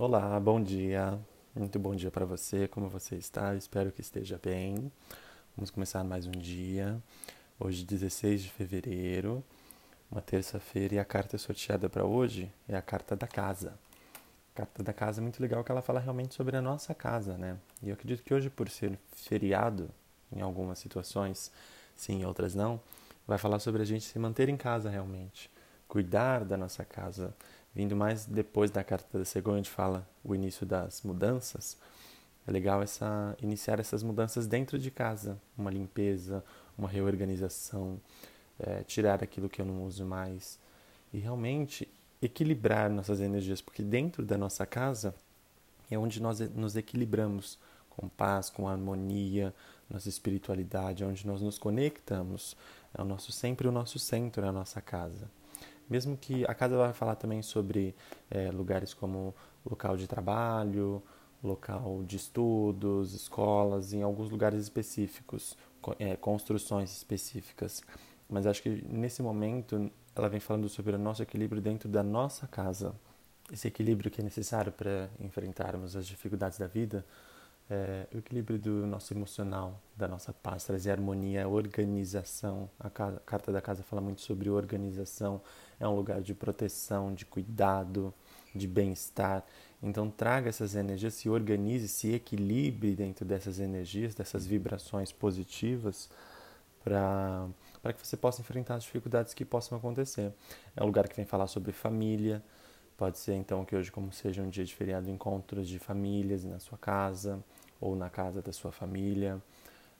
Olá, 0.00 0.38
bom 0.38 0.62
dia. 0.62 1.18
Muito 1.52 1.76
bom 1.76 1.92
dia 1.92 2.08
para 2.08 2.24
você. 2.24 2.68
Como 2.68 2.88
você 2.88 3.16
está? 3.16 3.56
Espero 3.56 3.90
que 3.90 4.00
esteja 4.00 4.38
bem. 4.40 4.92
Vamos 5.56 5.72
começar 5.72 6.04
mais 6.04 6.24
um 6.24 6.30
dia. 6.30 7.02
Hoje, 7.58 7.84
16 7.84 8.44
de 8.44 8.48
fevereiro, 8.48 9.42
uma 10.08 10.20
terça-feira, 10.20 10.94
e 10.94 10.98
a 11.00 11.04
carta 11.04 11.36
sorteada 11.36 11.90
para 11.90 12.04
hoje 12.04 12.48
é 12.68 12.76
a 12.76 12.80
carta 12.80 13.16
da 13.16 13.26
casa. 13.26 13.76
A 14.54 14.58
carta 14.58 14.84
da 14.84 14.92
casa 14.92 15.20
é 15.20 15.22
muito 15.22 15.42
legal 15.42 15.64
que 15.64 15.72
ela 15.72 15.82
fala 15.82 15.98
realmente 15.98 16.32
sobre 16.32 16.56
a 16.56 16.62
nossa 16.62 16.94
casa, 16.94 17.36
né? 17.36 17.58
E 17.82 17.88
eu 17.88 17.94
acredito 17.94 18.22
que 18.22 18.32
hoje, 18.32 18.48
por 18.48 18.70
ser 18.70 18.96
feriado, 19.10 19.90
em 20.30 20.40
algumas 20.40 20.78
situações, 20.78 21.50
sim, 21.96 22.20
em 22.20 22.24
outras 22.24 22.54
não, 22.54 22.80
vai 23.26 23.36
falar 23.36 23.58
sobre 23.58 23.82
a 23.82 23.84
gente 23.84 24.04
se 24.04 24.16
manter 24.16 24.48
em 24.48 24.56
casa 24.56 24.88
realmente, 24.88 25.50
cuidar 25.88 26.44
da 26.44 26.56
nossa 26.56 26.84
casa 26.84 27.34
vindo 27.78 27.94
mais 27.94 28.26
depois 28.26 28.72
da 28.72 28.82
carta 28.82 29.20
da 29.20 29.24
Segon, 29.24 29.58
onde 29.58 29.70
fala 29.70 30.04
o 30.24 30.34
início 30.34 30.66
das 30.66 31.00
mudanças, 31.02 31.78
é 32.44 32.50
legal 32.50 32.82
essa 32.82 33.36
iniciar 33.40 33.78
essas 33.78 34.02
mudanças 34.02 34.48
dentro 34.48 34.76
de 34.80 34.90
casa, 34.90 35.40
uma 35.56 35.70
limpeza, 35.70 36.44
uma 36.76 36.88
reorganização, 36.88 38.00
é, 38.58 38.82
tirar 38.82 39.22
aquilo 39.22 39.48
que 39.48 39.60
eu 39.60 39.64
não 39.64 39.84
uso 39.84 40.04
mais. 40.04 40.58
E 41.12 41.20
realmente 41.20 41.86
equilibrar 42.20 42.90
nossas 42.90 43.20
energias, 43.20 43.60
porque 43.60 43.80
dentro 43.80 44.26
da 44.26 44.36
nossa 44.36 44.66
casa 44.66 45.14
é 45.88 45.96
onde 45.96 46.20
nós 46.20 46.40
nos 46.40 46.74
equilibramos 46.74 47.60
com 47.90 48.08
paz, 48.08 48.50
com 48.50 48.68
harmonia, 48.68 49.54
nossa 49.88 50.08
espiritualidade, 50.08 51.04
é 51.04 51.06
onde 51.06 51.24
nós 51.24 51.40
nos 51.40 51.58
conectamos, 51.58 52.56
é 52.92 53.00
o 53.00 53.04
nosso 53.04 53.30
sempre 53.30 53.68
o 53.68 53.72
nosso 53.72 54.00
centro, 54.00 54.44
é 54.44 54.48
a 54.48 54.52
nossa 54.52 54.80
casa. 54.80 55.30
Mesmo 55.88 56.16
que 56.16 56.44
a 56.44 56.54
casa 56.54 56.76
vai 56.76 56.92
falar 56.92 57.16
também 57.16 57.42
sobre 57.42 57.94
é, 58.30 58.50
lugares 58.50 58.92
como 58.92 59.34
local 59.64 59.96
de 59.96 60.06
trabalho, 60.06 61.02
local 61.42 62.02
de 62.04 62.16
estudos, 62.16 63.14
escolas, 63.14 63.92
em 63.92 64.02
alguns 64.02 64.30
lugares 64.30 64.62
específicos, 64.62 65.56
é, 65.98 66.16
construções 66.16 66.90
específicas. 66.96 67.82
Mas 68.28 68.46
acho 68.46 68.62
que 68.62 68.84
nesse 68.86 69.22
momento 69.22 69.90
ela 70.14 70.28
vem 70.28 70.40
falando 70.40 70.68
sobre 70.68 70.94
o 70.94 70.98
nosso 70.98 71.22
equilíbrio 71.22 71.62
dentro 71.62 71.88
da 71.88 72.02
nossa 72.02 72.46
casa. 72.46 72.94
Esse 73.50 73.68
equilíbrio 73.68 74.10
que 74.10 74.20
é 74.20 74.24
necessário 74.24 74.72
para 74.72 75.08
enfrentarmos 75.20 75.96
as 75.96 76.06
dificuldades 76.06 76.58
da 76.58 76.66
vida, 76.66 77.04
é, 77.70 78.06
o 78.14 78.18
equilíbrio 78.18 78.58
do 78.58 78.86
nosso 78.86 79.12
emocional, 79.12 79.80
da 79.96 80.08
nossa 80.08 80.32
paz, 80.32 80.64
trazer 80.64 80.90
harmonia, 80.90 81.46
organização. 81.46 82.70
A 82.78 82.88
carta 82.88 83.52
da 83.52 83.60
casa 83.60 83.82
fala 83.82 84.00
muito 84.00 84.22
sobre 84.22 84.48
organização, 84.48 85.40
é 85.78 85.86
um 85.86 85.94
lugar 85.94 86.20
de 86.20 86.34
proteção, 86.34 87.14
de 87.14 87.26
cuidado, 87.26 88.12
de 88.54 88.66
bem-estar. 88.66 89.44
Então 89.82 90.10
traga 90.10 90.48
essas 90.48 90.74
energias, 90.74 91.14
se 91.14 91.28
organize, 91.28 91.88
se 91.88 92.12
equilibre 92.14 92.96
dentro 92.96 93.24
dessas 93.24 93.60
energias, 93.60 94.14
dessas 94.14 94.46
vibrações 94.46 95.12
positivas 95.12 96.08
para 96.82 97.92
que 97.92 98.06
você 98.06 98.16
possa 98.16 98.40
enfrentar 98.40 98.76
as 98.76 98.84
dificuldades 98.84 99.34
que 99.34 99.44
possam 99.44 99.76
acontecer. 99.76 100.32
É 100.74 100.82
um 100.82 100.86
lugar 100.86 101.06
que 101.06 101.14
vem 101.14 101.24
falar 101.26 101.46
sobre 101.46 101.72
família. 101.72 102.42
Pode 102.98 103.16
ser 103.16 103.34
então 103.34 103.64
que 103.64 103.76
hoje, 103.76 103.92
como 103.92 104.12
seja 104.12 104.42
um 104.42 104.50
dia 104.50 104.64
de 104.64 104.74
feriado, 104.74 105.08
encontros 105.08 105.68
de 105.68 105.78
famílias 105.78 106.44
na 106.44 106.58
sua 106.58 106.76
casa 106.76 107.38
ou 107.80 107.94
na 107.94 108.10
casa 108.10 108.42
da 108.42 108.52
sua 108.52 108.72
família. 108.72 109.40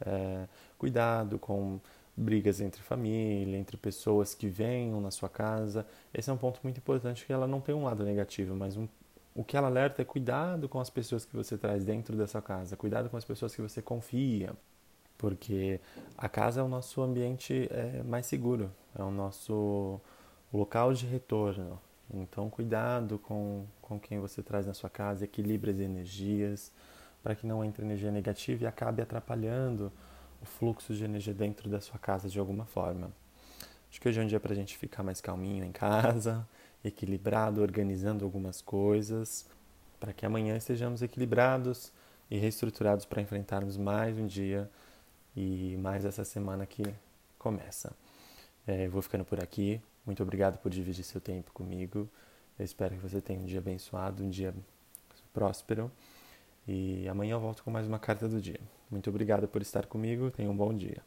É, 0.00 0.46
cuidado 0.78 1.36
com 1.36 1.80
brigas 2.16 2.60
entre 2.60 2.80
família, 2.82 3.58
entre 3.58 3.76
pessoas 3.76 4.32
que 4.32 4.46
venham 4.46 5.00
na 5.00 5.10
sua 5.10 5.28
casa. 5.28 5.84
Esse 6.14 6.30
é 6.30 6.32
um 6.32 6.36
ponto 6.36 6.60
muito 6.62 6.78
importante 6.78 7.26
que 7.26 7.32
ela 7.32 7.48
não 7.48 7.60
tem 7.60 7.74
um 7.74 7.82
lado 7.82 8.04
negativo, 8.04 8.54
mas 8.54 8.76
um, 8.76 8.86
o 9.34 9.42
que 9.42 9.56
ela 9.56 9.66
alerta 9.66 10.02
é 10.02 10.04
cuidado 10.04 10.68
com 10.68 10.78
as 10.78 10.88
pessoas 10.88 11.24
que 11.24 11.34
você 11.34 11.58
traz 11.58 11.84
dentro 11.84 12.16
dessa 12.16 12.40
casa, 12.40 12.76
cuidado 12.76 13.10
com 13.10 13.16
as 13.16 13.24
pessoas 13.24 13.56
que 13.56 13.60
você 13.60 13.82
confia, 13.82 14.52
porque 15.18 15.80
a 16.16 16.28
casa 16.28 16.60
é 16.60 16.62
o 16.62 16.68
nosso 16.68 17.02
ambiente 17.02 17.68
é, 17.72 18.04
mais 18.04 18.26
seguro, 18.26 18.70
é 18.96 19.02
o 19.02 19.10
nosso 19.10 20.00
local 20.52 20.94
de 20.94 21.06
retorno. 21.06 21.80
Então, 22.12 22.50
cuidado 22.50 23.18
com, 23.18 23.66
com 23.80 23.98
quem 23.98 24.20
você 24.20 24.42
traz 24.42 24.66
na 24.66 24.74
sua 24.74 24.90
casa, 24.90 25.24
equilibre 25.24 25.70
as 25.70 25.78
energias, 25.78 26.72
para 27.22 27.34
que 27.34 27.46
não 27.46 27.64
entre 27.64 27.84
energia 27.84 28.10
negativa 28.10 28.64
e 28.64 28.66
acabe 28.66 29.02
atrapalhando 29.02 29.90
o 30.42 30.44
fluxo 30.44 30.94
de 30.94 31.04
energia 31.04 31.32
dentro 31.32 31.70
da 31.70 31.80
sua 31.80 31.98
casa 31.98 32.28
de 32.28 32.38
alguma 32.38 32.66
forma. 32.66 33.10
Acho 33.90 34.00
que 34.00 34.08
hoje 34.08 34.20
é 34.20 34.24
um 34.24 34.26
dia 34.26 34.40
para 34.40 34.52
a 34.52 34.56
gente 34.56 34.76
ficar 34.76 35.02
mais 35.02 35.20
calminho 35.20 35.64
em 35.64 35.72
casa, 35.72 36.46
equilibrado, 36.84 37.62
organizando 37.62 38.24
algumas 38.24 38.60
coisas, 38.60 39.46
para 39.98 40.12
que 40.12 40.26
amanhã 40.26 40.56
estejamos 40.56 41.00
equilibrados 41.00 41.92
e 42.30 42.36
reestruturados 42.36 43.04
para 43.06 43.22
enfrentarmos 43.22 43.76
mais 43.76 44.18
um 44.18 44.26
dia 44.26 44.70
e 45.34 45.76
mais 45.78 46.04
essa 46.04 46.24
semana 46.24 46.66
que 46.66 46.82
começa. 47.38 47.92
É, 48.66 48.88
vou 48.88 49.00
ficando 49.00 49.24
por 49.24 49.42
aqui. 49.42 49.80
Muito 50.04 50.22
obrigado 50.22 50.58
por 50.58 50.70
dividir 50.70 51.02
seu 51.02 51.20
tempo 51.20 51.52
comigo. 51.52 52.08
Eu 52.58 52.64
espero 52.64 52.94
que 52.94 53.00
você 53.02 53.20
tenha 53.20 53.40
um 53.40 53.44
dia 53.44 53.58
abençoado, 53.58 54.22
um 54.22 54.28
dia 54.28 54.54
próspero. 55.32 55.90
E 56.66 57.08
amanhã 57.08 57.32
eu 57.32 57.40
volto 57.40 57.62
com 57.62 57.70
mais 57.70 57.86
uma 57.86 57.98
carta 57.98 58.28
do 58.28 58.40
dia. 58.40 58.60
Muito 58.90 59.10
obrigado 59.10 59.48
por 59.48 59.62
estar 59.62 59.86
comigo. 59.86 60.30
Tenha 60.30 60.50
um 60.50 60.56
bom 60.56 60.72
dia. 60.72 61.02